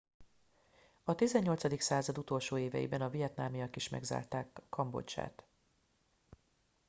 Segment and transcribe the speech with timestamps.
[1.03, 1.79] a 18.
[1.81, 5.43] század utolsó éveiben a vietnamiak is megszállták kambodzsát